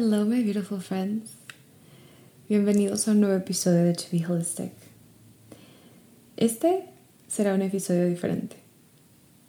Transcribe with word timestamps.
Hello, 0.00 0.24
my 0.24 0.44
beautiful 0.44 0.80
friends. 0.80 1.32
Bienvenidos 2.48 3.08
a 3.08 3.10
un 3.10 3.20
nuevo 3.20 3.34
episodio 3.34 3.82
de 3.82 3.94
To 3.94 4.04
Be 4.12 4.24
Holistic. 4.24 4.70
Este 6.36 6.84
será 7.26 7.52
un 7.52 7.62
episodio 7.62 8.06
diferente 8.06 8.54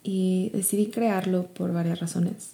y 0.01 0.49
decidí 0.51 0.87
crearlo 0.87 1.45
por 1.53 1.71
varias 1.71 1.99
razones. 1.99 2.53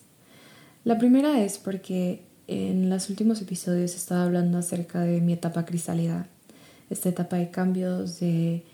La 0.84 0.98
primera 0.98 1.42
es 1.42 1.58
porque 1.58 2.24
en 2.48 2.90
los 2.90 3.10
últimos 3.10 3.42
episodios 3.42 3.96
estaba 3.96 4.26
hablando 4.26 4.58
acerca 4.58 5.00
de 5.00 5.22
mi 5.22 5.32
etapa 5.32 5.64
crisálida, 5.64 6.28
esta 6.90 7.08
etapa 7.08 7.38
de 7.38 7.50
cambios, 7.50 8.20
de 8.20 8.66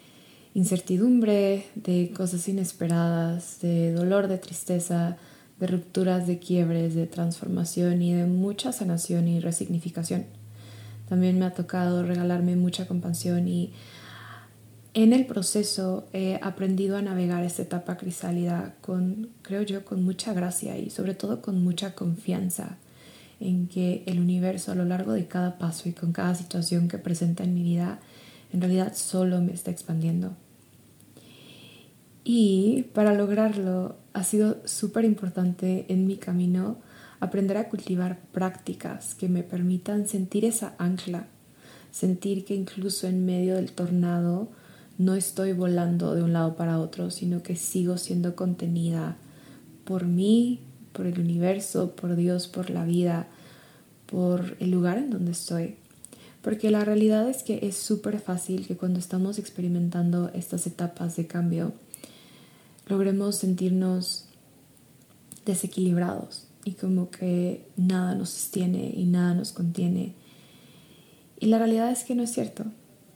incertidumbre, 0.55 1.67
de 1.75 2.11
cosas 2.17 2.47
inesperadas, 2.47 3.59
de 3.61 3.93
dolor, 3.93 4.27
de 4.27 4.39
tristeza, 4.39 5.15
de 5.61 5.67
rupturas, 5.67 6.25
de 6.25 6.39
quiebres, 6.39 6.95
de 6.95 7.05
transformación 7.05 8.01
y 8.01 8.13
de 8.13 8.25
mucha 8.25 8.71
sanación 8.71 9.27
y 9.27 9.39
resignificación. 9.39 10.25
También 11.07 11.37
me 11.37 11.45
ha 11.45 11.53
tocado 11.53 12.03
regalarme 12.03 12.55
mucha 12.55 12.87
compasión 12.87 13.47
y 13.47 13.71
en 14.95 15.13
el 15.13 15.27
proceso 15.27 16.07
he 16.13 16.39
aprendido 16.41 16.97
a 16.97 17.03
navegar 17.03 17.43
esta 17.43 17.61
etapa 17.61 17.97
crisálida 17.97 18.73
con, 18.81 19.29
creo 19.43 19.61
yo, 19.61 19.85
con 19.85 20.03
mucha 20.03 20.33
gracia 20.33 20.79
y 20.79 20.89
sobre 20.89 21.13
todo 21.13 21.43
con 21.43 21.63
mucha 21.63 21.93
confianza 21.93 22.77
en 23.39 23.67
que 23.67 24.03
el 24.07 24.19
universo 24.19 24.71
a 24.71 24.75
lo 24.75 24.85
largo 24.85 25.13
de 25.13 25.27
cada 25.27 25.59
paso 25.59 25.89
y 25.89 25.93
con 25.93 26.11
cada 26.11 26.33
situación 26.33 26.87
que 26.87 26.97
presenta 26.97 27.43
en 27.43 27.53
mi 27.53 27.61
vida 27.61 27.99
en 28.51 28.61
realidad 28.61 28.93
solo 28.95 29.39
me 29.41 29.53
está 29.53 29.69
expandiendo. 29.69 30.35
Y 32.33 32.83
para 32.93 33.13
lograrlo 33.13 33.97
ha 34.13 34.23
sido 34.23 34.55
súper 34.63 35.03
importante 35.03 35.83
en 35.89 36.07
mi 36.07 36.15
camino 36.15 36.77
aprender 37.19 37.57
a 37.57 37.67
cultivar 37.67 38.21
prácticas 38.31 39.15
que 39.15 39.27
me 39.27 39.43
permitan 39.43 40.07
sentir 40.07 40.45
esa 40.45 40.73
ancla, 40.77 41.27
sentir 41.91 42.45
que 42.45 42.55
incluso 42.55 43.05
en 43.05 43.25
medio 43.25 43.55
del 43.55 43.73
tornado 43.73 44.47
no 44.97 45.15
estoy 45.15 45.51
volando 45.51 46.15
de 46.15 46.23
un 46.23 46.31
lado 46.31 46.55
para 46.55 46.79
otro, 46.79 47.11
sino 47.11 47.43
que 47.43 47.57
sigo 47.57 47.97
siendo 47.97 48.33
contenida 48.33 49.17
por 49.83 50.05
mí, 50.05 50.61
por 50.93 51.07
el 51.07 51.19
universo, 51.19 51.97
por 51.97 52.15
Dios, 52.15 52.47
por 52.47 52.69
la 52.69 52.85
vida, 52.85 53.27
por 54.05 54.55
el 54.61 54.71
lugar 54.71 54.99
en 54.99 55.09
donde 55.09 55.31
estoy. 55.31 55.75
Porque 56.41 56.71
la 56.71 56.85
realidad 56.85 57.27
es 57.27 57.43
que 57.43 57.59
es 57.63 57.75
súper 57.75 58.21
fácil 58.21 58.65
que 58.65 58.77
cuando 58.77 58.99
estamos 58.99 59.37
experimentando 59.37 60.31
estas 60.33 60.65
etapas 60.65 61.17
de 61.17 61.27
cambio, 61.27 61.73
logremos 62.87 63.35
sentirnos 63.37 64.25
desequilibrados 65.45 66.47
y 66.63 66.73
como 66.73 67.09
que 67.09 67.67
nada 67.77 68.15
nos 68.15 68.29
sostiene 68.29 68.93
y 68.95 69.05
nada 69.05 69.33
nos 69.33 69.51
contiene. 69.51 70.13
Y 71.39 71.47
la 71.47 71.57
realidad 71.57 71.91
es 71.91 72.03
que 72.03 72.15
no 72.15 72.23
es 72.23 72.31
cierto. 72.31 72.65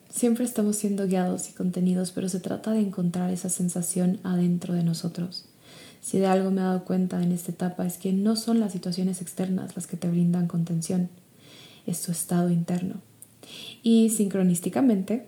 Siempre 0.10 0.46
estamos 0.46 0.78
siendo 0.78 1.08
guiados 1.08 1.50
y 1.50 1.54
contenidos, 1.54 2.12
pero 2.12 2.30
se 2.30 2.40
trata 2.40 2.72
de 2.72 2.80
encontrar 2.80 3.32
esa 3.32 3.50
sensación 3.50 4.20
adentro 4.24 4.74
de 4.74 4.84
nosotros. 4.84 5.46
Si 6.02 6.20
de 6.20 6.28
algo 6.28 6.52
me 6.52 6.62
he 6.62 6.64
dado 6.64 6.86
cuenta 6.86 7.22
en 7.22 7.32
esta 7.32 7.52
etapa 7.52 7.86
es 7.86 7.98
que 7.98 8.14
no 8.14 8.36
son 8.36 8.60
las 8.60 8.72
situaciones 8.72 9.22
externas 9.22 9.76
las 9.76 9.88
que 9.88 9.98
te 9.98 10.10
brindan 10.10 10.48
contención, 10.48 11.10
es 11.86 12.02
tu 12.02 12.12
estado 12.12 12.50
interno. 12.50 12.96
Y 13.84 14.10
sincronísticamente, 14.10 15.28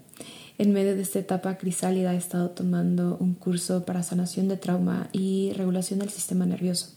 en 0.57 0.73
medio 0.73 0.95
de 0.95 1.01
esta 1.01 1.19
etapa 1.19 1.57
crisálida 1.57 2.13
he 2.13 2.17
estado 2.17 2.49
tomando 2.49 3.17
un 3.19 3.33
curso 3.33 3.85
para 3.85 4.03
sanación 4.03 4.47
de 4.47 4.57
trauma 4.57 5.09
y 5.11 5.53
regulación 5.53 5.99
del 5.99 6.09
sistema 6.09 6.45
nervioso. 6.45 6.89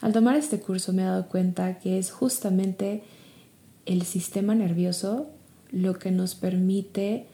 Al 0.00 0.12
tomar 0.12 0.36
este 0.36 0.60
curso 0.60 0.92
me 0.92 1.02
he 1.02 1.06
dado 1.06 1.28
cuenta 1.28 1.78
que 1.78 1.98
es 1.98 2.10
justamente 2.10 3.04
el 3.86 4.02
sistema 4.02 4.54
nervioso 4.54 5.30
lo 5.70 5.98
que 5.98 6.10
nos 6.10 6.34
permite 6.34 7.26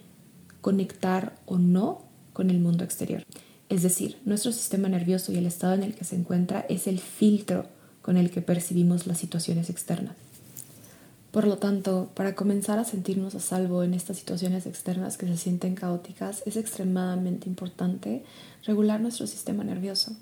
conectar 0.60 1.34
o 1.46 1.58
no 1.58 2.02
con 2.32 2.50
el 2.50 2.58
mundo 2.58 2.84
exterior. 2.84 3.24
Es 3.68 3.82
decir, 3.82 4.18
nuestro 4.24 4.52
sistema 4.52 4.88
nervioso 4.88 5.32
y 5.32 5.36
el 5.36 5.46
estado 5.46 5.74
en 5.74 5.82
el 5.82 5.94
que 5.94 6.04
se 6.04 6.16
encuentra 6.16 6.64
es 6.68 6.86
el 6.86 6.98
filtro 6.98 7.66
con 8.02 8.16
el 8.16 8.30
que 8.30 8.42
percibimos 8.42 9.06
las 9.06 9.18
situaciones 9.18 9.70
externas. 9.70 10.16
Por 11.30 11.46
lo 11.46 11.58
tanto, 11.58 12.10
para 12.14 12.34
comenzar 12.34 12.78
a 12.78 12.84
sentirnos 12.84 13.34
a 13.34 13.40
salvo 13.40 13.82
en 13.82 13.92
estas 13.92 14.16
situaciones 14.16 14.66
externas 14.66 15.18
que 15.18 15.26
se 15.26 15.36
sienten 15.36 15.74
caóticas, 15.74 16.42
es 16.46 16.56
extremadamente 16.56 17.48
importante 17.48 18.24
regular 18.64 19.00
nuestro 19.00 19.26
sistema 19.26 19.62
nervioso, 19.62 20.16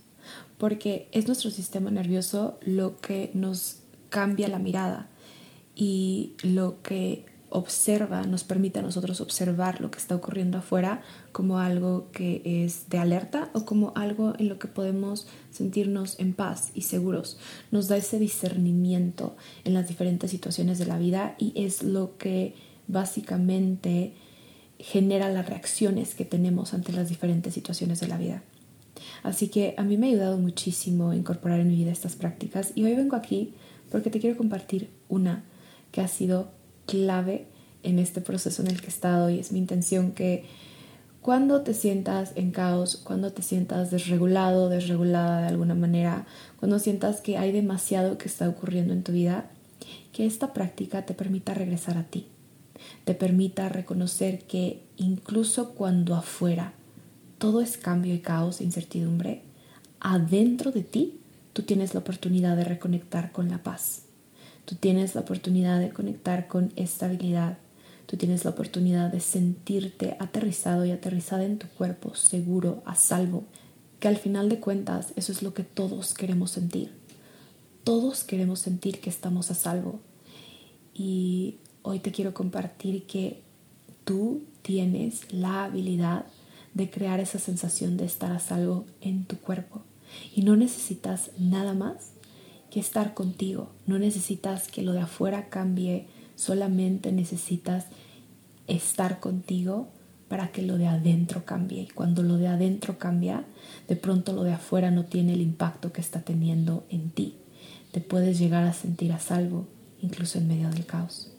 porque 0.59 1.09
es 1.13 1.29
nuestro 1.29 1.51
sistema 1.51 1.91
nervioso 1.91 2.59
lo 2.63 2.97
que 2.99 3.31
nos 3.35 3.79
cambia 4.09 4.49
la 4.49 4.59
mirada 4.59 5.09
y 5.77 6.33
lo 6.43 6.83
que 6.83 7.25
observa, 7.51 8.23
nos 8.23 8.45
permite 8.45 8.81
a 8.81 8.83
nosotros 8.83 9.21
observar 9.21 9.81
lo 9.81 9.91
que 9.91 9.99
está 9.99 10.17
ocurriendo 10.17 10.59
afuera 10.59 11.03
como 11.33 11.59
algo 11.59 12.11
que 12.13 12.43
es 12.45 12.89
de 12.89 12.99
alerta 12.99 13.51
o 13.53 13.65
como 13.65 13.93
algo 13.95 14.35
en 14.39 14.49
lo 14.49 14.59
que 14.59 14.69
podemos 14.69 15.27
sentirnos 15.51 16.19
en 16.19 16.35
paz 16.35 16.71
y 16.75 16.83
seguros. 16.83 17.39
Nos 17.71 17.89
da 17.89 17.97
ese 17.97 18.19
discernimiento 18.19 19.37
en 19.65 19.75
las 19.75 19.89
diferentes 19.89 20.31
situaciones 20.31 20.79
de 20.79 20.87
la 20.87 20.99
vida 20.99 21.37
y 21.39 21.53
es 21.55 21.83
lo 21.83 22.17
que 22.19 22.55
básicamente 22.89 24.15
genera 24.79 25.29
las 25.31 25.49
reacciones 25.49 26.15
que 26.15 26.25
tenemos 26.25 26.75
ante 26.75 26.93
las 26.93 27.09
diferentes 27.09 27.55
situaciones 27.55 28.01
de 28.01 28.09
la 28.09 28.19
vida. 28.19 28.43
Así 29.23 29.49
que 29.49 29.75
a 29.77 29.83
mí 29.83 29.97
me 29.97 30.07
ha 30.07 30.11
ayudado 30.11 30.39
muchísimo 30.39 31.13
incorporar 31.15 31.61
en 31.61 31.69
mi 31.69 31.77
vida 31.77 31.93
estas 31.93 32.17
prácticas 32.17 32.73
y 32.75 32.85
hoy 32.85 32.95
vengo 32.95 33.17
aquí 33.17 33.55
porque 33.91 34.11
te 34.11 34.21
quiero 34.21 34.37
compartir 34.37 34.91
una 35.09 35.45
que 35.93 36.01
ha 36.01 36.09
sido 36.09 36.51
clave 36.87 37.47
en 37.83 37.99
este 37.99 38.21
proceso 38.21 38.63
en 38.63 38.69
el 38.69 38.81
que 38.81 38.87
he 38.87 38.91
estado 38.91 39.31
y 39.31 39.39
es 39.39 39.53
mi 39.53 39.59
intención 39.59 40.13
que 40.13 40.45
cuando 41.27 41.63
te 41.63 41.75
sientas 41.75 42.33
en 42.37 42.53
caos, 42.53 42.97
cuando 42.97 43.33
te 43.33 43.43
sientas 43.43 43.91
desregulado, 43.91 44.69
desregulada 44.69 45.43
de 45.43 45.49
alguna 45.49 45.75
manera, 45.75 46.25
cuando 46.59 46.79
sientas 46.79 47.21
que 47.21 47.37
hay 47.37 47.51
demasiado 47.51 48.17
que 48.17 48.29
está 48.29 48.49
ocurriendo 48.49 48.93
en 48.93 49.03
tu 49.03 49.11
vida, 49.11 49.51
que 50.13 50.25
esta 50.25 50.53
práctica 50.53 51.05
te 51.05 51.15
permita 51.15 51.53
regresar 51.53 51.99
a 51.99 52.05
ti, 52.05 52.29
te 53.05 53.15
permita 53.15 53.69
reconocer 53.69 54.45
que 54.45 54.85
incluso 54.97 55.75
cuando 55.75 56.15
afuera 56.15 56.75
todo 57.39 57.61
es 57.61 57.77
cambio 57.77 58.15
y 58.15 58.21
caos 58.21 58.61
e 58.61 58.65
incertidumbre, 58.65 59.43
adentro 59.99 60.71
de 60.71 60.83
ti 60.83 61.19
tú 61.53 61.63
tienes 61.63 61.93
la 61.93 62.01
oportunidad 62.01 62.57
de 62.57 62.65
reconectar 62.65 63.33
con 63.33 63.49
la 63.49 63.59
paz 63.59 64.06
Tú 64.67 64.75
tienes 64.75 65.15
la 65.15 65.21
oportunidad 65.21 65.79
de 65.79 65.91
conectar 65.91 66.49
con 66.49 66.73
estabilidad. 66.75 67.57
Tú 68.07 68.17
tienes 68.17 68.45
la 68.45 68.51
oportunidad 68.51 69.13
de 69.13 69.21
sentirte 69.21 70.17
aterrizado 70.19 70.85
y 70.85 70.91
aterrizada 70.91 71.45
en 71.45 71.59
tu 71.59 71.69
cuerpo, 71.69 72.17
seguro, 72.17 72.83
a 72.85 72.97
salvo. 72.97 73.45
Que 74.01 74.09
al 74.09 74.17
final 74.17 74.49
de 74.49 74.59
cuentas 74.59 75.13
eso 75.15 75.31
es 75.31 75.43
lo 75.43 75.55
que 75.55 75.63
todos 75.63 76.15
queremos 76.15 76.51
sentir. 76.51 76.93
Todos 77.85 78.25
queremos 78.25 78.59
sentir 78.59 79.01
que 79.01 79.09
estamos 79.09 79.53
a 79.53 79.55
salvo. 79.55 80.01
Y 80.93 81.59
hoy 81.83 82.01
te 82.01 82.11
quiero 82.11 82.35
compartir 82.35 83.07
que 83.07 83.43
tú 84.05 84.43
tienes 84.63 85.33
la 85.33 85.65
habilidad 85.65 86.27
de 86.75 86.91
crear 86.91 87.21
esa 87.21 87.39
sensación 87.39 87.97
de 87.97 88.05
estar 88.05 88.33
a 88.33 88.41
salvo 88.41 88.85
en 89.01 89.27
tu 89.27 89.39
cuerpo. 89.39 89.83
Y 90.35 90.43
no 90.43 90.57
necesitas 90.57 91.31
nada 91.39 91.73
más 91.73 92.16
que 92.71 92.81
estar 92.81 93.15
contigo. 93.15 93.71
No 93.87 93.99
necesitas 93.99 94.69
que 94.69 94.83
lo 94.83 94.93
de 94.93 95.01
afuera 95.01 95.49
cambie, 95.49 96.07
solamente 96.35 97.13
necesitas 97.13 97.87
estar 98.67 99.21
contigo 99.21 99.89
para 100.29 100.49
que 100.53 100.63
lo 100.63 100.77
de 100.79 100.87
adentro 100.87 101.45
cambie. 101.45 101.83
Y 101.83 101.89
cuando 101.89 102.23
lo 102.23 102.37
de 102.37 102.49
adentro 102.49 102.99
cambia, 102.99 103.45
de 103.89 103.97
pronto 103.97 104.33
lo 104.33 104.43
de 104.43 104.53
afuera 104.53 104.91
no 104.91 105.05
tiene 105.05 105.35
el 105.35 105.41
impacto 105.41 105.93
que 105.93 106.01
está 106.01 106.23
teniendo 106.23 106.85
en 106.91 107.11
ti. 107.11 107.37
Te 107.93 108.01
puedes 108.01 108.39
llegar 108.39 108.65
a 108.65 108.73
sentir 108.73 109.13
a 109.13 109.19
salvo, 109.19 109.67
incluso 110.03 110.39
en 110.39 110.49
medio 110.49 110.69
del 110.71 110.85
caos. 110.85 111.33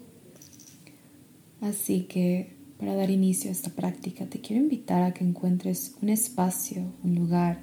Así 1.61 2.03
que 2.03 2.55
para 2.79 2.95
dar 2.95 3.09
inicio 3.09 3.49
a 3.49 3.53
esta 3.53 3.71
práctica, 3.71 4.25
te 4.25 4.39
quiero 4.39 4.61
invitar 4.61 5.03
a 5.03 5.13
que 5.13 5.23
encuentres 5.23 5.95
un 6.01 6.09
espacio, 6.09 6.83
un 7.03 7.15
lugar 7.15 7.59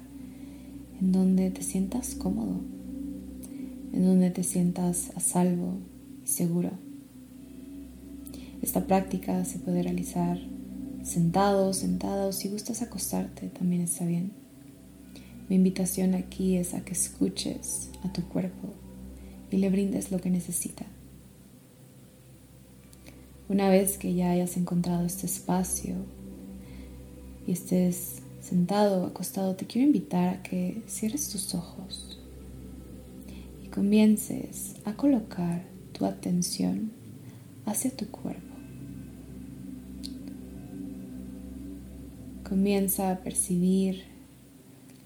en 0.99 1.11
donde 1.11 1.49
te 1.51 1.63
sientas 1.63 2.15
cómodo, 2.15 2.61
en 3.95 4.05
donde 4.05 4.29
te 4.29 4.43
sientas 4.43 5.11
a 5.15 5.21
salvo 5.21 5.77
y 6.23 6.27
seguro. 6.27 6.71
Esta 8.61 8.85
práctica 8.87 9.45
se 9.45 9.57
puede 9.57 9.83
realizar 9.83 10.37
sentado, 11.03 11.73
sentado, 11.73 12.33
si 12.33 12.49
gustas 12.49 12.81
acostarte 12.81 13.47
también 13.47 13.81
está 13.81 14.05
bien. 14.05 14.33
Mi 15.47 15.55
invitación 15.55 16.13
aquí 16.13 16.57
es 16.57 16.73
a 16.73 16.83
que 16.83 16.91
escuches 16.91 17.89
a 18.03 18.11
tu 18.11 18.27
cuerpo 18.27 18.73
y 19.49 19.57
le 19.57 19.69
brindes 19.69 20.11
lo 20.11 20.19
que 20.19 20.29
necesita. 20.29 20.85
Una 23.47 23.69
vez 23.69 23.97
que 23.97 24.13
ya 24.13 24.31
hayas 24.31 24.57
encontrado 24.57 25.05
este 25.05 25.27
espacio 25.27 25.95
y 27.47 27.53
estés 27.53 28.23
sentado 28.41 29.05
acostado, 29.05 29.55
te 29.55 29.67
quiero 29.67 29.87
invitar 29.87 30.29
a 30.33 30.43
que 30.43 30.81
cierres 30.87 31.29
tus 31.29 31.53
ojos 31.55 32.19
comiences 33.75 34.77
a 34.85 34.93
colocar 34.93 35.61
tu 35.91 36.05
atención 36.05 36.93
hacia 37.65 37.91
tu 37.91 38.07
cuerpo. 38.07 38.55
Comienza 42.47 43.11
a 43.11 43.17
percibir 43.17 44.05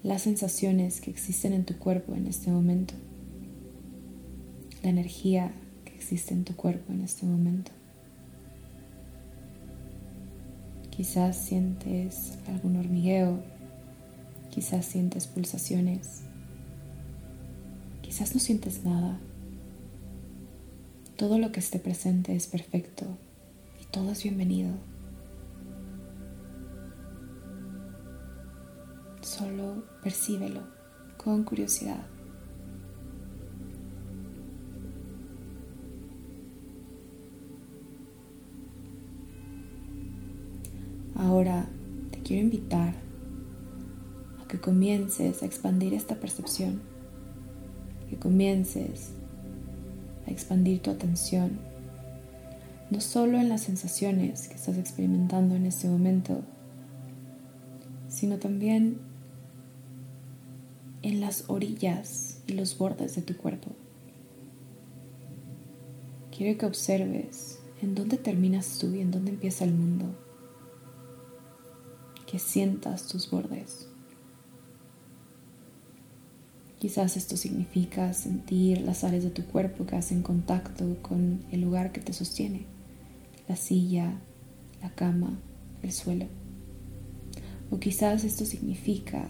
las 0.04 0.22
sensaciones 0.22 1.00
que 1.00 1.10
existen 1.10 1.52
en 1.52 1.64
tu 1.64 1.78
cuerpo 1.78 2.14
en 2.14 2.28
este 2.28 2.52
momento, 2.52 2.94
la 4.84 4.90
energía 4.90 5.50
que 5.84 5.96
existe 5.96 6.32
en 6.32 6.44
tu 6.44 6.54
cuerpo 6.54 6.92
en 6.92 7.00
este 7.00 7.26
momento. 7.26 7.72
Quizás 10.90 11.36
sientes 11.36 12.38
algún 12.46 12.76
hormigueo, 12.76 13.42
quizás 14.50 14.86
sientes 14.86 15.26
pulsaciones, 15.26 16.22
quizás 18.10 18.34
no 18.34 18.40
sientes 18.40 18.82
nada. 18.82 19.20
Todo 21.16 21.38
lo 21.38 21.52
que 21.52 21.60
esté 21.60 21.78
presente 21.78 22.34
es 22.34 22.48
perfecto 22.48 23.06
y 23.80 23.84
todo 23.84 24.10
es 24.10 24.24
bienvenido. 24.24 24.72
Solo 29.20 29.84
percíbelo 30.02 30.62
con 31.18 31.44
curiosidad. 31.44 32.04
Ahora 41.14 41.68
te 42.10 42.18
quiero 42.24 42.42
invitar 42.42 42.92
a 44.42 44.48
que 44.48 44.60
comiences 44.60 45.44
a 45.44 45.46
expandir 45.46 45.94
esta 45.94 46.16
percepción, 46.16 46.82
que 48.10 48.16
comiences 48.16 49.12
a 50.26 50.32
expandir 50.32 50.82
tu 50.82 50.90
atención, 50.90 51.60
no 52.90 53.00
solo 53.00 53.38
en 53.38 53.48
las 53.48 53.62
sensaciones 53.62 54.48
que 54.48 54.56
estás 54.56 54.76
experimentando 54.76 55.54
en 55.54 55.64
este 55.64 55.86
momento, 55.86 56.42
sino 58.08 58.38
también 58.38 58.98
en 61.02 61.20
las 61.20 61.44
orillas 61.46 62.42
y 62.48 62.54
los 62.54 62.76
bordes 62.76 63.14
de 63.14 63.22
tu 63.22 63.36
cuerpo. 63.36 63.70
Quiero 66.36 66.58
que 66.58 66.66
observes 66.66 67.60
en 67.80 67.94
dónde 67.94 68.16
terminas 68.16 68.78
tú 68.78 68.92
y 68.92 69.00
en 69.00 69.12
dónde 69.12 69.30
empieza 69.30 69.64
el 69.64 69.72
mundo 69.72 70.06
que 72.26 72.40
sientas 72.40 73.06
tus 73.06 73.30
bordes. 73.30 73.89
Quizás 76.80 77.18
esto 77.18 77.36
significa 77.36 78.14
sentir 78.14 78.80
las 78.80 79.04
áreas 79.04 79.22
de 79.22 79.28
tu 79.28 79.44
cuerpo 79.44 79.84
que 79.84 79.96
hacen 79.96 80.22
contacto 80.22 80.96
con 81.02 81.40
el 81.52 81.60
lugar 81.60 81.92
que 81.92 82.00
te 82.00 82.14
sostiene, 82.14 82.64
la 83.46 83.56
silla, 83.56 84.14
la 84.80 84.88
cama, 84.88 85.38
el 85.82 85.92
suelo. 85.92 86.24
O 87.70 87.78
quizás 87.78 88.24
esto 88.24 88.46
significa 88.46 89.28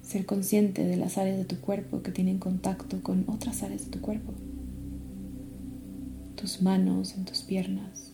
ser 0.00 0.24
consciente 0.24 0.84
de 0.84 0.96
las 0.96 1.18
áreas 1.18 1.36
de 1.36 1.44
tu 1.44 1.60
cuerpo 1.60 2.02
que 2.02 2.12
tienen 2.12 2.38
contacto 2.38 3.02
con 3.02 3.26
otras 3.28 3.62
áreas 3.62 3.84
de 3.84 3.90
tu 3.90 4.00
cuerpo. 4.00 4.32
Tus 6.34 6.62
manos 6.62 7.14
en 7.14 7.26
tus 7.26 7.42
piernas 7.42 8.12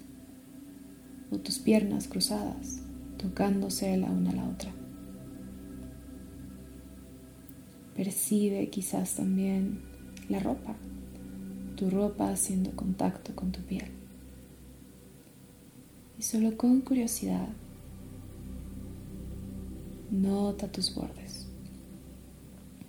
o 1.31 1.39
tus 1.39 1.61
piernas 1.61 2.09
cruzadas 2.09 2.81
tocándose 3.17 3.97
la 3.97 4.11
una 4.11 4.31
a 4.31 4.35
la 4.35 4.49
otra. 4.49 4.73
Percibe 7.97 8.69
quizás 8.69 9.15
también 9.15 9.81
la 10.29 10.39
ropa, 10.39 10.77
tu 11.77 11.89
ropa 11.89 12.31
haciendo 12.31 12.73
contacto 12.73 13.35
con 13.35 13.53
tu 13.53 13.61
piel. 13.61 13.91
Y 16.19 16.23
solo 16.23 16.57
con 16.57 16.83
curiosidad, 16.83 17.49
nota 20.11 20.71
tus 20.71 20.95
bordes, 20.95 21.47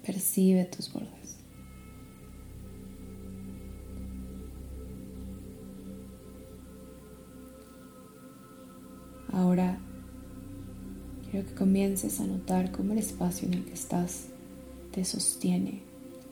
percibe 0.04 0.66
tus 0.66 0.92
bordes. 0.92 1.38
Ahora 9.32 9.80
Quiero 11.30 11.46
que 11.46 11.56
comiences 11.56 12.22
a 12.22 12.26
notar 12.26 12.72
cómo 12.72 12.94
el 12.94 13.00
espacio 13.00 13.48
en 13.48 13.56
el 13.56 13.66
que 13.66 13.74
estás 13.74 14.28
te 14.98 15.06
sostiene 15.06 15.84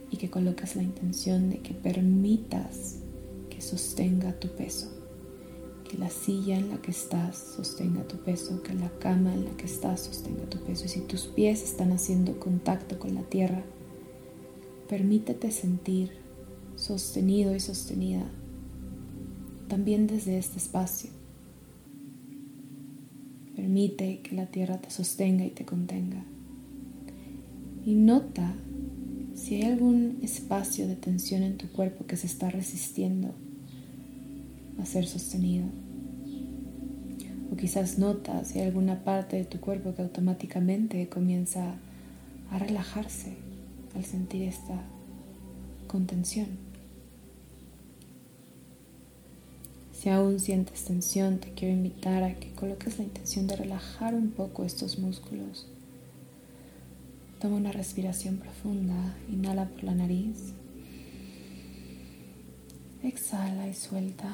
y 0.10 0.18
que 0.18 0.32
colocas 0.32 0.76
la 0.76 0.82
intención 0.82 1.52
de 1.52 1.60
que 1.60 1.76
permitas 1.76 2.96
que 3.48 3.62
sostenga 3.62 4.40
tu 4.40 4.48
peso, 4.48 4.90
que 5.88 6.00
la 6.00 6.10
silla 6.10 6.58
en 6.58 6.72
la 6.72 6.82
que 6.82 6.90
estás 6.90 7.38
sostenga 7.56 8.08
tu 8.08 8.18
peso, 8.18 8.64
que 8.64 8.74
la 8.74 8.90
cama 8.98 9.36
en 9.36 9.46
la 9.46 9.52
que 9.52 9.68
estás 9.68 10.02
sostenga 10.02 10.50
tu 10.50 10.58
peso. 10.64 10.86
Y 10.86 10.88
si 10.88 11.02
tus 11.02 11.28
pies 11.28 11.62
están 11.62 11.92
haciendo 11.92 12.40
contacto 12.40 12.98
con 12.98 13.14
la 13.14 13.22
tierra, 13.22 13.62
permítete 14.90 15.52
sentir 15.52 16.10
sostenido 16.76 17.54
y 17.54 17.60
sostenida 17.60 18.26
también 19.68 20.08
desde 20.08 20.40
este 20.40 20.58
espacio 20.58 21.12
Permite 23.56 24.22
que 24.22 24.36
la 24.36 24.48
tierra 24.48 24.82
te 24.82 24.90
sostenga 24.90 25.46
y 25.46 25.52
te 25.52 25.66
contenga. 25.66 26.26
Y 27.86 27.94
nota 27.94 28.54
si 29.36 29.56
hay 29.56 29.64
algún 29.64 30.18
espacio 30.24 30.88
de 30.88 30.96
tensión 30.96 31.44
en 31.44 31.58
tu 31.58 31.68
cuerpo 31.68 32.08
que 32.08 32.18
se 32.18 32.26
está 32.26 32.50
resistiendo 32.50 33.36
a 34.82 34.86
ser 34.86 35.06
sostenido. 35.06 35.66
O 37.52 37.56
quizás 37.56 38.00
nota 38.00 38.44
si 38.44 38.60
hay 38.60 38.66
alguna 38.66 39.04
parte 39.04 39.36
de 39.36 39.46
tu 39.46 39.60
cuerpo 39.60 39.94
que 39.94 40.02
automáticamente 40.02 41.08
comienza 41.10 41.76
a 42.50 42.58
relajarse 42.58 43.34
al 43.96 44.04
sentir 44.04 44.44
esta 44.44 44.82
contención. 45.88 46.48
Si 49.94 50.10
aún 50.10 50.40
sientes 50.40 50.86
tensión, 50.86 51.40
te 51.40 51.52
quiero 51.52 51.76
invitar 51.76 52.24
a 52.24 52.36
que 52.36 52.52
coloques 52.54 52.98
la 52.98 53.06
intención 53.06 53.48
de 53.48 53.56
relajar 53.56 54.16
un 54.16 54.32
poco 54.32 54.64
estos 54.64 54.98
músculos. 54.98 55.68
Toma 57.46 57.58
una 57.58 57.72
respiración 57.72 58.38
profunda, 58.38 58.96
inhala 59.30 59.66
por 59.70 59.84
la 59.84 59.94
nariz. 59.94 60.56
Exhala 63.04 63.68
y 63.68 63.74
suelta. 63.76 64.28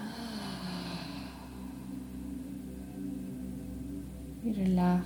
Y 4.45 4.53
relaja. 4.53 5.03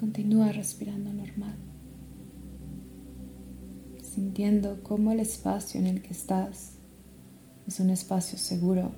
Continúa 0.00 0.50
respirando 0.50 1.12
normal. 1.12 1.54
Sintiendo 4.02 4.82
cómo 4.82 5.12
el 5.12 5.20
espacio 5.20 5.78
en 5.78 5.86
el 5.86 6.02
que 6.02 6.10
estás 6.10 6.72
es 7.68 7.78
un 7.78 7.90
espacio 7.90 8.36
seguro 8.36 8.90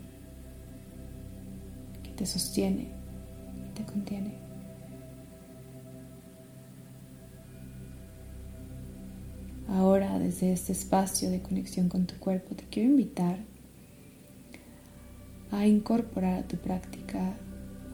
que 2.02 2.08
te 2.12 2.24
sostiene 2.24 2.88
y 3.54 3.74
te 3.74 3.84
contiene. 3.84 4.41
Desde 10.18 10.52
este 10.52 10.72
espacio 10.72 11.30
de 11.30 11.42
conexión 11.42 11.88
con 11.88 12.06
tu 12.06 12.16
cuerpo, 12.16 12.54
te 12.54 12.64
quiero 12.64 12.90
invitar 12.90 13.38
a 15.50 15.66
incorporar 15.66 16.40
a 16.40 16.48
tu 16.48 16.56
práctica 16.56 17.34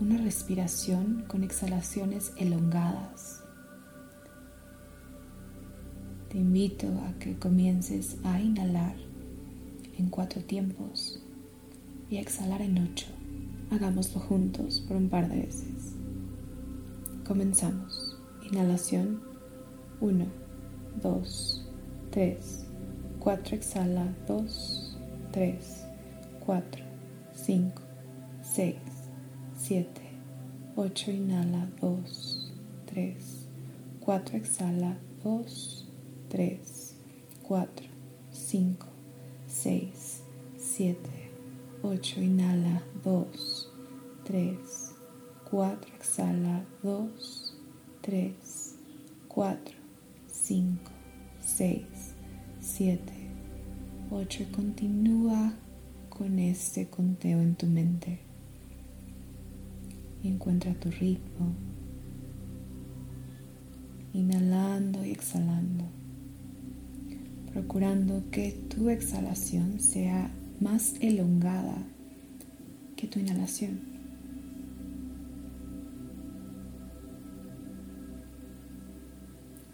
una 0.00 0.16
respiración 0.18 1.24
con 1.26 1.42
exhalaciones 1.42 2.32
elongadas. 2.36 3.42
Te 6.28 6.38
invito 6.38 6.86
a 6.86 7.18
que 7.18 7.38
comiences 7.38 8.16
a 8.22 8.40
inhalar 8.40 8.94
en 9.98 10.08
cuatro 10.10 10.42
tiempos 10.42 11.20
y 12.10 12.18
a 12.18 12.20
exhalar 12.20 12.62
en 12.62 12.78
ocho. 12.78 13.06
Hagámoslo 13.70 14.20
juntos 14.20 14.80
por 14.86 14.96
un 14.96 15.08
par 15.08 15.28
de 15.28 15.42
veces. 15.42 15.94
Comenzamos. 17.26 18.16
Inhalación 18.50 19.20
1, 20.00 20.24
2, 21.02 21.67
3, 22.18 22.34
4. 23.20 23.54
Exhala 23.56 24.12
2, 24.26 24.44
3, 25.32 25.54
4, 26.44 26.62
5, 27.32 27.72
6, 28.42 28.76
7, 29.56 29.86
8. 30.76 31.12
Inhala 31.12 31.68
2, 31.80 32.02
3, 32.86 33.14
4. 34.00 34.40
Exhala 34.40 34.96
2, 35.22 35.44
3, 36.28 36.58
4, 37.48 37.68
5, 38.32 38.86
6, 39.46 40.22
7, 40.58 40.96
8. 41.84 42.16
Inhala 42.16 42.82
2, 43.04 43.26
3, 44.24 44.56
4. 45.52 45.78
Exhala 45.96 46.64
2, 46.82 47.10
3, 48.02 48.34
4, 49.28 49.56
5, 50.32 50.98
6, 51.40 51.97
7, 52.78 53.02
8 54.12 54.42
y 54.44 54.46
continúa 54.52 55.52
con 56.08 56.38
este 56.38 56.86
conteo 56.86 57.40
en 57.40 57.56
tu 57.56 57.66
mente. 57.66 58.20
Encuentra 60.22 60.74
tu 60.74 60.88
ritmo, 60.88 61.54
inhalando 64.12 65.04
y 65.04 65.10
exhalando, 65.10 65.86
procurando 67.52 68.22
que 68.30 68.52
tu 68.52 68.90
exhalación 68.90 69.80
sea 69.80 70.30
más 70.60 70.94
elongada 71.00 71.84
que 72.94 73.08
tu 73.08 73.18
inhalación. 73.18 73.80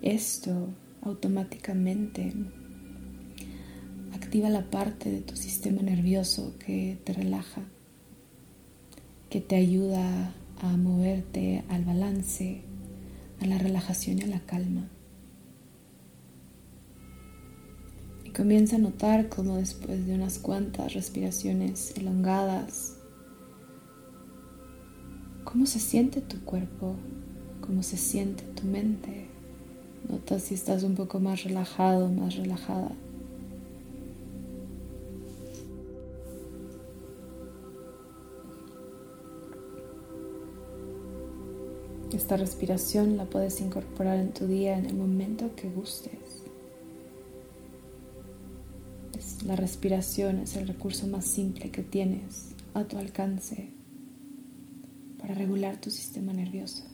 Esto 0.00 0.70
automáticamente 1.02 2.32
activa 4.34 4.50
la 4.50 4.68
parte 4.68 5.12
de 5.12 5.20
tu 5.20 5.36
sistema 5.36 5.80
nervioso 5.80 6.54
que 6.58 6.98
te 7.04 7.12
relaja, 7.12 7.62
que 9.30 9.40
te 9.40 9.54
ayuda 9.54 10.34
a 10.60 10.76
moverte 10.76 11.62
al 11.68 11.84
balance, 11.84 12.62
a 13.40 13.46
la 13.46 13.58
relajación 13.58 14.18
y 14.18 14.22
a 14.22 14.26
la 14.26 14.40
calma. 14.40 14.88
Y 18.24 18.30
comienza 18.30 18.74
a 18.74 18.80
notar 18.80 19.28
cómo 19.28 19.58
después 19.58 20.04
de 20.04 20.16
unas 20.16 20.40
cuantas 20.40 20.94
respiraciones 20.94 21.96
elongadas, 21.96 22.96
cómo 25.44 25.64
se 25.66 25.78
siente 25.78 26.22
tu 26.22 26.40
cuerpo, 26.40 26.96
cómo 27.60 27.84
se 27.84 27.96
siente 27.96 28.42
tu 28.42 28.64
mente. 28.64 29.28
Nota 30.08 30.40
si 30.40 30.54
estás 30.54 30.82
un 30.82 30.96
poco 30.96 31.20
más 31.20 31.44
relajado, 31.44 32.08
más 32.08 32.34
relajada. 32.34 32.96
Esta 42.14 42.36
respiración 42.36 43.16
la 43.16 43.24
puedes 43.24 43.60
incorporar 43.60 44.18
en 44.18 44.32
tu 44.32 44.46
día 44.46 44.78
en 44.78 44.86
el 44.86 44.94
momento 44.94 45.54
que 45.56 45.68
gustes. 45.68 46.44
La 49.44 49.56
respiración 49.56 50.38
es 50.38 50.56
el 50.56 50.66
recurso 50.66 51.06
más 51.06 51.26
simple 51.26 51.70
que 51.70 51.82
tienes 51.82 52.54
a 52.72 52.84
tu 52.84 52.96
alcance 52.96 53.70
para 55.18 55.34
regular 55.34 55.80
tu 55.80 55.90
sistema 55.90 56.32
nervioso. 56.32 56.84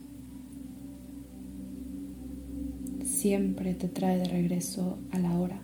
siempre 3.20 3.74
te 3.74 3.88
trae 3.88 4.16
de 4.16 4.24
regreso 4.24 4.98
a 5.10 5.18
la 5.18 5.38
hora, 5.38 5.60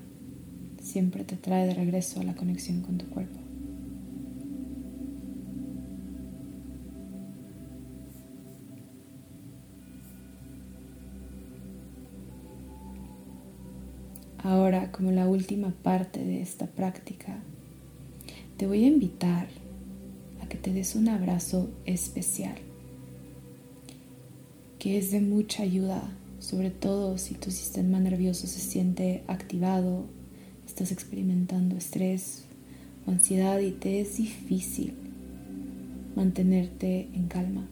siempre 0.83 1.25
te 1.25 1.37
trae 1.37 1.67
de 1.67 1.75
regreso 1.75 2.21
a 2.21 2.25
la 2.25 2.35
conexión 2.35 2.83
con 2.83 2.99
tu 2.99 3.07
cuerpo. 3.07 3.46
Ahora, 14.47 14.93
como 14.93 15.11
la 15.11 15.27
última 15.27 15.71
parte 15.83 16.23
de 16.23 16.41
esta 16.41 16.69
práctica, 16.69 17.37
te 18.57 18.69
voy 18.69 18.85
a 18.85 18.87
invitar 18.87 19.49
a 20.41 20.47
que 20.49 20.57
te 20.57 20.73
des 20.73 20.95
un 20.95 21.09
abrazo 21.09 21.69
especial, 21.85 22.55
que 24.79 24.99
es 24.99 25.11
de 25.11 25.21
mucha 25.21 25.65
ayuda 25.65 26.01
sobre 26.39 26.71
todo 26.71 27.19
si 27.19 27.35
tu 27.35 27.51
sistema 27.51 27.99
nervioso 27.99 28.47
se 28.47 28.61
siente 28.61 29.25
activado, 29.27 30.05
estás 30.65 30.93
experimentando 30.93 31.75
estrés 31.75 32.45
o 33.05 33.11
ansiedad 33.11 33.59
y 33.59 33.73
te 33.73 34.01
es 34.01 34.19
difícil 34.19 34.95
mantenerte 36.15 37.09
en 37.15 37.27
calma. 37.27 37.67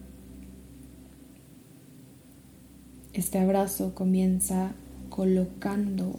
Este 3.13 3.39
abrazo 3.39 3.95
comienza 3.95 4.73
colocando 5.09 6.19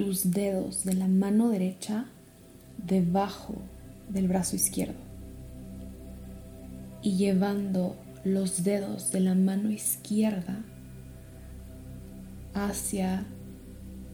tus 0.00 0.30
dedos 0.30 0.84
de 0.84 0.94
la 0.94 1.08
mano 1.08 1.50
derecha 1.50 2.06
debajo 2.78 3.56
del 4.08 4.28
brazo 4.28 4.56
izquierdo 4.56 4.98
y 7.02 7.18
llevando 7.18 7.96
los 8.24 8.64
dedos 8.64 9.12
de 9.12 9.20
la 9.20 9.34
mano 9.34 9.70
izquierda 9.70 10.64
hacia 12.54 13.26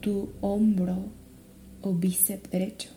tu 0.01 0.31
hombro 0.41 1.05
o 1.83 1.95
bíceps 1.95 2.51
derecho. 2.51 2.89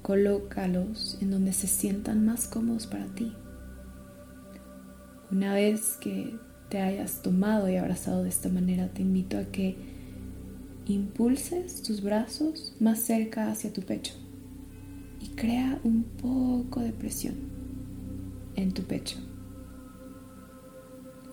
Colócalos 0.00 1.18
en 1.20 1.32
donde 1.32 1.52
se 1.54 1.66
sientan 1.66 2.24
más 2.24 2.46
cómodos 2.46 2.86
para 2.86 3.06
ti. 3.06 3.32
Una 5.32 5.54
vez 5.54 5.96
que 6.00 6.36
te 6.68 6.80
hayas 6.80 7.20
tomado 7.20 7.68
y 7.68 7.78
abrazado 7.78 8.22
de 8.22 8.28
esta 8.28 8.48
manera, 8.48 8.86
te 8.90 9.02
invito 9.02 9.38
a 9.38 9.46
que 9.46 9.93
impulses 10.86 11.82
tus 11.82 12.02
brazos 12.02 12.74
más 12.80 13.00
cerca 13.00 13.50
hacia 13.50 13.72
tu 13.72 13.82
pecho 13.82 14.14
y 15.20 15.28
crea 15.28 15.80
un 15.84 16.02
poco 16.02 16.80
de 16.80 16.92
presión 16.92 17.36
en 18.56 18.72
tu 18.72 18.82
pecho. 18.82 19.18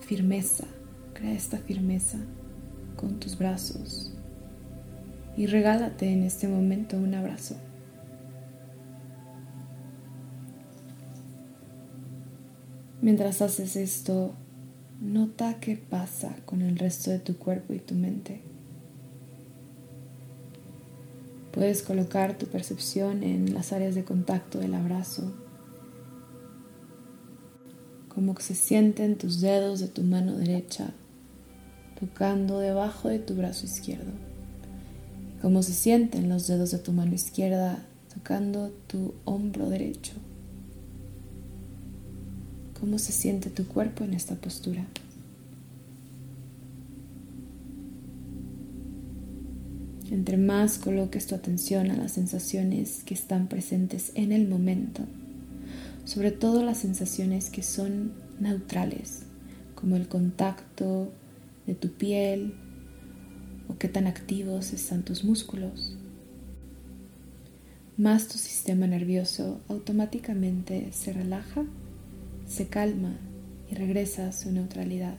Firmeza 0.00 0.66
Crea 1.14 1.32
esta 1.32 1.58
firmeza 1.58 2.18
con 2.96 3.20
tus 3.20 3.36
brazos 3.36 4.12
y 5.36 5.46
regálate 5.46 6.10
en 6.10 6.22
este 6.22 6.48
momento 6.48 6.96
un 6.96 7.14
abrazo. 7.14 7.56
Mientras 13.02 13.42
haces 13.42 13.76
esto, 13.76 14.34
nota 15.00 15.58
qué 15.60 15.76
pasa 15.76 16.36
con 16.46 16.62
el 16.62 16.78
resto 16.78 17.10
de 17.10 17.18
tu 17.18 17.36
cuerpo 17.36 17.74
y 17.74 17.78
tu 17.78 17.94
mente. 17.94 18.40
Puedes 21.52 21.82
colocar 21.82 22.38
tu 22.38 22.46
percepción 22.46 23.22
en 23.22 23.54
las 23.54 23.72
áreas 23.72 23.94
de 23.94 24.04
contacto 24.04 24.58
del 24.58 24.74
abrazo 24.74 25.32
como 28.14 28.38
se 28.40 28.54
sienten 28.54 29.16
tus 29.16 29.40
dedos 29.40 29.80
de 29.80 29.88
tu 29.88 30.02
mano 30.02 30.36
derecha 30.36 30.92
tocando 31.98 32.58
debajo 32.58 33.08
de 33.08 33.18
tu 33.18 33.34
brazo 33.34 33.64
izquierdo. 33.64 34.12
Cómo 35.40 35.62
se 35.62 35.72
sienten 35.72 36.28
los 36.28 36.46
dedos 36.46 36.72
de 36.72 36.78
tu 36.78 36.92
mano 36.92 37.14
izquierda 37.14 37.86
tocando 38.12 38.70
tu 38.86 39.14
hombro 39.24 39.70
derecho. 39.70 40.12
Cómo 42.78 42.98
se 42.98 43.12
siente 43.12 43.50
tu 43.50 43.66
cuerpo 43.66 44.04
en 44.04 44.14
esta 44.14 44.34
postura. 44.34 44.84
Entre 50.12 50.36
más 50.36 50.76
coloques 50.76 51.26
tu 51.26 51.34
atención 51.34 51.90
a 51.90 51.96
las 51.96 52.12
sensaciones 52.12 53.02
que 53.02 53.14
están 53.14 53.48
presentes 53.48 54.12
en 54.14 54.30
el 54.30 54.46
momento, 54.46 55.04
sobre 56.04 56.32
todo 56.32 56.62
las 56.62 56.76
sensaciones 56.76 57.48
que 57.48 57.62
son 57.62 58.12
neutrales, 58.38 59.22
como 59.74 59.96
el 59.96 60.08
contacto 60.08 61.10
de 61.66 61.74
tu 61.74 61.92
piel 61.92 62.52
o 63.68 63.78
qué 63.78 63.88
tan 63.88 64.06
activos 64.06 64.74
están 64.74 65.02
tus 65.02 65.24
músculos, 65.24 65.96
más 67.96 68.28
tu 68.28 68.36
sistema 68.36 68.86
nervioso 68.86 69.62
automáticamente 69.68 70.92
se 70.92 71.14
relaja, 71.14 71.64
se 72.46 72.66
calma 72.66 73.16
y 73.70 73.76
regresa 73.76 74.28
a 74.28 74.32
su 74.32 74.52
neutralidad. 74.52 75.16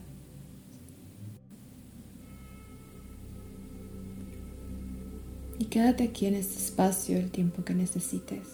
Y 5.64 5.68
quédate 5.68 6.04
aquí 6.04 6.26
en 6.26 6.36
este 6.36 6.60
espacio 6.62 7.18
el 7.18 7.32
tiempo 7.32 7.64
que 7.64 7.74
necesites, 7.74 8.50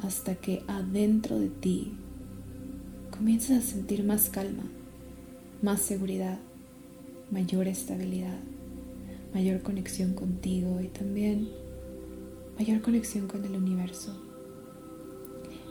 hasta 0.00 0.34
que 0.34 0.64
adentro 0.66 1.38
de 1.38 1.50
ti 1.50 1.92
comiences 3.16 3.58
a 3.58 3.62
sentir 3.64 4.02
más 4.02 4.28
calma, 4.28 4.64
más 5.62 5.80
seguridad, 5.82 6.40
mayor 7.30 7.68
estabilidad, 7.68 8.40
mayor 9.32 9.62
conexión 9.62 10.14
contigo 10.14 10.80
y 10.80 10.88
también 10.88 11.48
mayor 12.58 12.80
conexión 12.80 13.28
con 13.28 13.44
el 13.44 13.54
universo. 13.54 14.20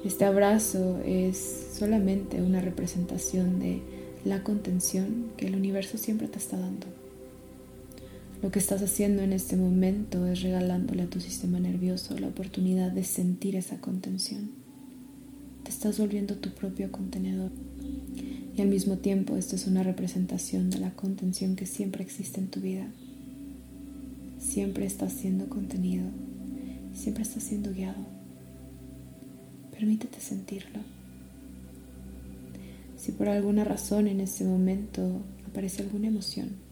Este 0.05 0.23
abrazo 0.23 1.01
es 1.05 1.67
solamente 1.77 2.41
una 2.41 2.61
representación 2.61 3.59
de 3.59 3.81
la 4.23 4.41
contención 4.41 5.33
que 5.35 5.47
el 5.47 5.55
universo 5.55 5.97
siempre 5.97 6.29
te 6.29 6.37
está 6.37 6.57
dando. 6.57 6.87
Lo 8.43 8.51
que 8.51 8.59
estás 8.59 8.81
haciendo 8.81 9.21
en 9.21 9.31
este 9.31 9.55
momento 9.55 10.27
es 10.27 10.41
regalándole 10.41 11.03
a 11.03 11.09
tu 11.09 11.21
sistema 11.21 11.61
nervioso 11.61 12.19
la 12.19 12.27
oportunidad 12.27 12.91
de 12.91 13.05
sentir 13.05 13.55
esa 13.55 13.77
contención. 13.77 14.51
Te 15.63 15.69
estás 15.69 15.97
volviendo 15.97 16.35
tu 16.35 16.49
propio 16.49 16.91
contenedor. 16.91 17.51
Y 18.53 18.61
al 18.61 18.67
mismo 18.67 18.97
tiempo 18.97 19.37
esto 19.37 19.55
es 19.55 19.65
una 19.65 19.81
representación 19.81 20.69
de 20.69 20.79
la 20.79 20.91
contención 20.91 21.55
que 21.55 21.65
siempre 21.65 22.03
existe 22.03 22.41
en 22.41 22.49
tu 22.49 22.59
vida. 22.59 22.85
Siempre 24.39 24.87
estás 24.87 25.13
siendo 25.13 25.47
contenido, 25.47 26.03
siempre 26.93 27.23
estás 27.23 27.43
siendo 27.43 27.71
guiado. 27.71 28.05
Permítete 29.71 30.19
sentirlo. 30.19 30.81
Si 32.97 33.13
por 33.13 33.29
alguna 33.29 33.63
razón 33.63 34.07
en 34.07 34.19
ese 34.19 34.43
momento 34.43 35.21
aparece 35.47 35.81
alguna 35.81 36.07
emoción, 36.07 36.62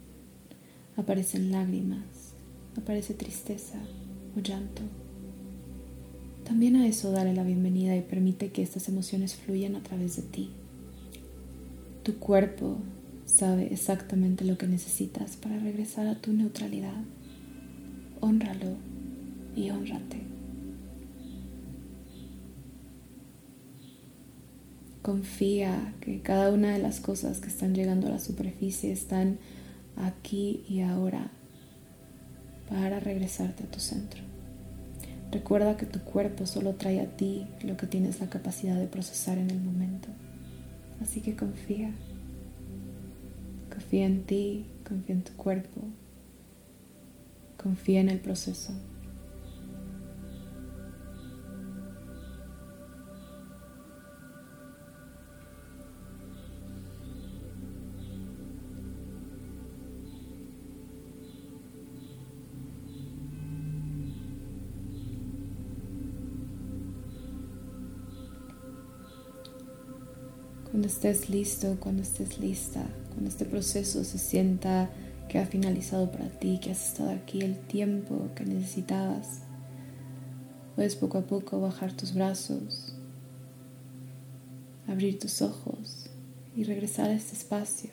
aparecen 1.01 1.51
lágrimas, 1.51 2.33
aparece 2.75 3.13
tristeza 3.13 3.79
o 4.35 4.39
llanto, 4.39 4.81
también 6.51 6.75
a 6.75 6.85
eso 6.85 7.11
dale 7.11 7.33
la 7.33 7.43
bienvenida 7.43 7.95
y 7.95 8.01
permite 8.01 8.51
que 8.51 8.61
estas 8.61 8.89
emociones 8.89 9.35
fluyan 9.35 9.75
a 9.77 9.83
través 9.83 10.17
de 10.17 10.23
ti. 10.23 10.49
Tu 12.03 12.15
cuerpo 12.17 12.77
sabe 13.25 13.71
exactamente 13.71 14.43
lo 14.43 14.57
que 14.57 14.67
necesitas 14.67 15.37
para 15.37 15.59
regresar 15.59 16.07
a 16.07 16.19
tu 16.19 16.33
neutralidad. 16.33 17.03
Honralo 18.19 18.75
y 19.55 19.69
honrate. 19.69 20.17
Confía 25.01 25.93
que 26.01 26.19
cada 26.19 26.51
una 26.51 26.73
de 26.73 26.79
las 26.79 26.99
cosas 26.99 27.39
que 27.39 27.47
están 27.47 27.73
llegando 27.73 28.07
a 28.07 28.11
la 28.11 28.19
superficie 28.19 28.91
están 28.91 29.37
aquí 29.95 30.63
y 30.67 30.81
ahora 30.81 31.31
para 32.69 32.99
regresarte 32.99 33.63
a 33.63 33.67
tu 33.71 33.79
centro. 33.79 34.21
Recuerda 35.31 35.77
que 35.77 35.85
tu 35.85 35.99
cuerpo 35.99 36.45
solo 36.45 36.73
trae 36.75 36.99
a 36.99 37.15
ti 37.15 37.47
lo 37.63 37.77
que 37.77 37.87
tienes 37.87 38.19
la 38.19 38.29
capacidad 38.29 38.75
de 38.77 38.87
procesar 38.87 39.37
en 39.37 39.49
el 39.49 39.61
momento. 39.61 40.09
Así 41.01 41.21
que 41.21 41.35
confía. 41.35 41.91
Confía 43.69 44.05
en 44.05 44.23
ti, 44.23 44.65
confía 44.87 45.15
en 45.15 45.23
tu 45.23 45.33
cuerpo, 45.33 45.81
confía 47.57 48.01
en 48.01 48.09
el 48.09 48.19
proceso. 48.19 48.73
Cuando 70.71 70.87
estés 70.87 71.29
listo, 71.29 71.75
cuando 71.81 72.01
estés 72.01 72.39
lista, 72.39 72.81
cuando 73.09 73.29
este 73.29 73.43
proceso 73.43 74.05
se 74.05 74.17
sienta 74.17 74.89
que 75.27 75.37
ha 75.37 75.45
finalizado 75.45 76.09
para 76.09 76.29
ti, 76.29 76.61
que 76.63 76.71
has 76.71 76.93
estado 76.93 77.11
aquí 77.11 77.41
el 77.41 77.59
tiempo 77.59 78.29
que 78.35 78.45
necesitabas, 78.45 79.41
puedes 80.77 80.95
poco 80.95 81.17
a 81.17 81.23
poco 81.23 81.59
bajar 81.59 81.91
tus 81.91 82.13
brazos, 82.13 82.95
abrir 84.87 85.19
tus 85.19 85.41
ojos 85.41 86.09
y 86.55 86.63
regresar 86.63 87.09
a 87.09 87.13
este 87.15 87.33
espacio. 87.33 87.89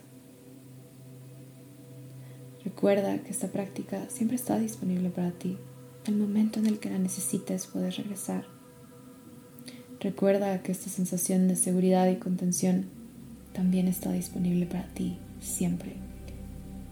Recuerda 2.65 3.19
que 3.25 3.31
esta 3.31 3.49
práctica 3.49 4.09
siempre 4.09 4.37
está 4.37 4.57
disponible 4.57 5.11
para 5.11 5.33
ti. 5.33 5.59
El 6.07 6.17
momento 6.17 6.61
en 6.61 6.67
el 6.67 6.79
que 6.79 6.91
la 6.91 6.99
necesites 6.99 7.67
puedes 7.67 7.97
regresar. 7.97 8.58
Recuerda 10.01 10.63
que 10.63 10.71
esta 10.71 10.89
sensación 10.89 11.49
de 11.49 11.57
seguridad 11.57 12.09
y 12.09 12.17
contención 12.17 12.85
también 13.53 13.89
está 13.89 14.13
disponible 14.13 14.65
para 14.67 14.87
ti 14.95 15.19
siempre. 15.41 15.95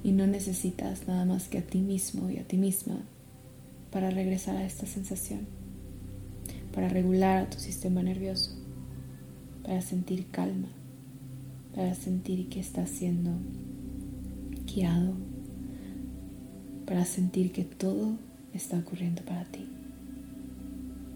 Y 0.03 0.11
no 0.11 0.27
necesitas 0.27 1.07
nada 1.07 1.25
más 1.25 1.47
que 1.47 1.59
a 1.59 1.63
ti 1.63 1.79
mismo 1.79 2.29
y 2.31 2.39
a 2.39 2.45
ti 2.45 2.57
misma 2.57 2.99
para 3.93 4.11
regresar 4.11 4.57
a 4.57 4.67
esta 4.67 4.87
sensación, 4.87 5.47
para 6.75 6.89
regular 6.89 7.45
a 7.45 7.51
tu 7.51 7.61
sistema 7.61 8.03
nervioso, 8.03 8.51
para 9.63 9.81
sentir 9.83 10.27
calma, 10.33 10.69
para 11.77 11.95
sentir 11.95 12.49
que 12.49 12.59
estás 12.59 12.91
siendo 12.91 13.31
guiado, 14.65 15.15
para 16.87 17.05
sentir 17.05 17.53
que 17.53 17.63
todo 17.63 18.19
está 18.53 18.79
ocurriendo 18.79 19.23
para 19.23 19.45
ti 19.45 19.76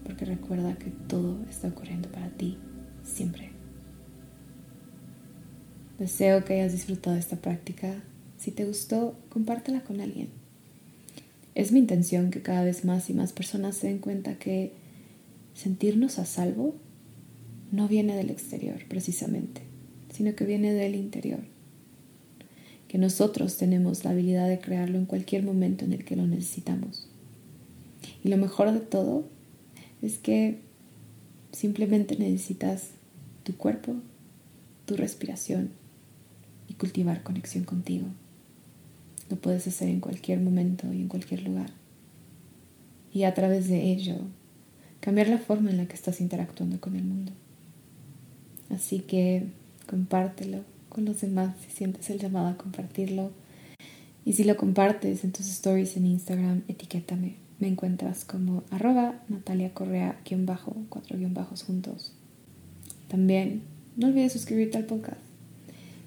porque 0.03 0.25
recuerda 0.25 0.77
que 0.77 0.89
todo 0.89 1.37
está 1.49 1.67
ocurriendo 1.69 2.09
para 2.09 2.29
ti 2.29 2.57
siempre. 3.03 3.51
Deseo 5.99 6.43
que 6.43 6.53
hayas 6.53 6.71
disfrutado 6.71 7.15
esta 7.15 7.35
práctica. 7.35 8.01
Si 8.37 8.51
te 8.51 8.65
gustó, 8.65 9.15
compártela 9.29 9.81
con 9.81 10.01
alguien. 10.01 10.29
Es 11.53 11.71
mi 11.71 11.79
intención 11.79 12.31
que 12.31 12.41
cada 12.41 12.63
vez 12.63 12.85
más 12.85 13.09
y 13.09 13.13
más 13.13 13.33
personas 13.33 13.75
se 13.77 13.87
den 13.87 13.99
cuenta 13.99 14.39
que 14.39 14.73
sentirnos 15.53 16.17
a 16.17 16.25
salvo 16.25 16.75
no 17.71 17.87
viene 17.87 18.15
del 18.15 18.29
exterior 18.29 18.79
precisamente, 18.87 19.61
sino 20.11 20.35
que 20.35 20.45
viene 20.45 20.73
del 20.73 20.95
interior. 20.95 21.41
Que 22.87 22.97
nosotros 22.97 23.57
tenemos 23.57 24.03
la 24.03 24.11
habilidad 24.11 24.49
de 24.49 24.59
crearlo 24.59 24.97
en 24.97 25.05
cualquier 25.05 25.43
momento 25.43 25.85
en 25.85 25.93
el 25.93 26.03
que 26.03 26.15
lo 26.15 26.25
necesitamos. 26.25 27.09
Y 28.23 28.29
lo 28.29 28.37
mejor 28.37 28.71
de 28.71 28.79
todo 28.79 29.25
es 30.01 30.17
que 30.17 30.59
simplemente 31.51 32.17
necesitas 32.17 32.89
tu 33.43 33.55
cuerpo, 33.55 33.95
tu 34.85 34.95
respiración 34.95 35.71
y 36.67 36.73
cultivar 36.73 37.23
conexión 37.23 37.63
contigo. 37.63 38.07
Lo 39.29 39.37
puedes 39.37 39.67
hacer 39.67 39.89
en 39.89 39.99
cualquier 39.99 40.39
momento 40.39 40.91
y 40.93 41.01
en 41.01 41.07
cualquier 41.07 41.43
lugar. 41.43 41.69
Y 43.13 43.23
a 43.23 43.33
través 43.33 43.67
de 43.67 43.91
ello, 43.91 44.15
cambiar 44.99 45.27
la 45.27 45.37
forma 45.37 45.69
en 45.69 45.77
la 45.77 45.85
que 45.85 45.95
estás 45.95 46.21
interactuando 46.21 46.79
con 46.79 46.95
el 46.95 47.03
mundo. 47.03 47.31
Así 48.69 48.99
que 48.99 49.45
compártelo 49.87 50.63
con 50.89 51.05
los 51.05 51.21
demás 51.21 51.55
si 51.61 51.75
sientes 51.75 52.09
el 52.09 52.19
llamado 52.19 52.47
a 52.47 52.57
compartirlo. 52.57 53.31
Y 54.23 54.33
si 54.33 54.43
lo 54.43 54.55
compartes 54.55 55.23
en 55.23 55.31
tus 55.31 55.47
stories 55.47 55.97
en 55.97 56.05
Instagram, 56.05 56.63
etiquétame 56.67 57.40
me 57.61 57.67
encuentras 57.67 58.25
como 58.25 58.63
arroba 58.71 59.21
Natalia 59.29 59.71
Correa, 59.73 60.19
bajo, 60.39 60.75
cuatro 60.89 61.17
guion 61.17 61.35
bajos 61.35 61.63
juntos. 61.63 62.11
También 63.07 63.61
no 63.95 64.07
olvides 64.07 64.33
suscribirte 64.33 64.79
al 64.79 64.85
podcast. 64.85 65.19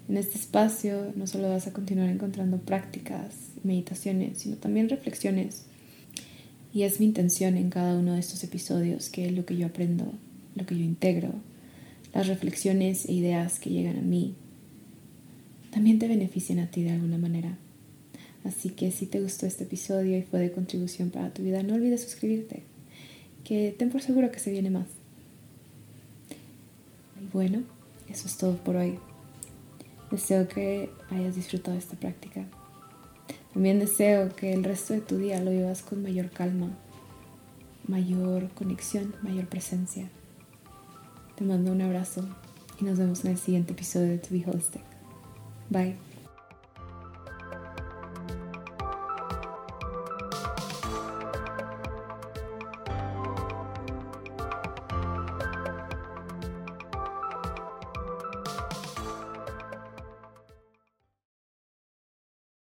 En 0.09 0.17
este 0.17 0.37
espacio 0.37 1.13
no 1.15 1.25
solo 1.27 1.49
vas 1.49 1.65
a 1.65 1.73
continuar 1.73 2.09
encontrando 2.09 2.57
prácticas, 2.57 3.33
meditaciones, 3.63 4.39
sino 4.39 4.57
también 4.57 4.89
reflexiones. 4.89 5.65
Y 6.73 6.83
es 6.83 6.99
mi 6.99 7.05
intención 7.05 7.55
en 7.55 7.69
cada 7.69 7.97
uno 7.97 8.13
de 8.13 8.19
estos 8.19 8.43
episodios 8.43 9.09
que 9.09 9.31
lo 9.31 9.45
que 9.45 9.55
yo 9.55 9.67
aprendo, 9.67 10.11
lo 10.55 10.65
que 10.65 10.77
yo 10.77 10.83
integro, 10.83 11.31
las 12.13 12.27
reflexiones 12.27 13.05
e 13.05 13.13
ideas 13.13 13.59
que 13.59 13.69
llegan 13.69 13.97
a 13.97 14.01
mí, 14.01 14.35
también 15.71 15.99
te 15.99 16.09
beneficien 16.09 16.59
a 16.59 16.69
ti 16.69 16.83
de 16.83 16.91
alguna 16.91 17.17
manera. 17.17 17.57
Así 18.45 18.69
que 18.69 18.91
si 18.91 19.07
te 19.07 19.19
gustó 19.21 19.47
este 19.47 19.63
episodio 19.63 20.17
y 20.17 20.21
fue 20.21 20.39
de 20.39 20.51
contribución 20.51 21.09
para 21.09 21.33
tu 21.33 21.41
vida, 21.41 21.63
no 21.63 21.73
olvides 21.73 22.03
suscribirte, 22.03 22.61
que 23.43 23.75
ten 23.77 23.89
por 23.89 24.01
seguro 24.01 24.31
que 24.31 24.39
se 24.39 24.51
viene 24.51 24.69
más. 24.69 24.87
Y 27.21 27.27
bueno, 27.33 27.63
eso 28.07 28.27
es 28.27 28.37
todo 28.37 28.55
por 28.57 28.75
hoy. 28.75 28.99
Deseo 30.11 30.47
que 30.47 30.91
hayas 31.09 31.35
disfrutado 31.35 31.75
esta 31.75 31.95
práctica. 31.95 32.45
También 33.53 33.79
deseo 33.79 34.35
que 34.35 34.53
el 34.53 34.63
resto 34.63 34.93
de 34.93 35.01
tu 35.01 35.17
día 35.17 35.41
lo 35.41 35.49
vivas 35.49 35.81
con 35.81 36.03
mayor 36.03 36.29
calma, 36.29 36.69
mayor 37.87 38.49
conexión, 38.49 39.15
mayor 39.23 39.47
presencia. 39.47 40.07
Te 41.35 41.43
mando 41.43 41.71
un 41.71 41.81
abrazo 41.81 42.23
y 42.79 42.85
nos 42.85 42.99
vemos 42.99 43.25
en 43.25 43.31
el 43.31 43.37
siguiente 43.37 43.73
episodio 43.73 44.09
de 44.09 44.17
To 44.19 44.27
Be 44.29 44.43
Holistic. 44.45 44.83
Bye. 45.69 46.14